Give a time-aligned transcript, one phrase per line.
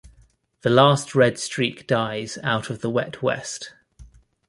[0.63, 3.73] The last red streak dies out of the wet west.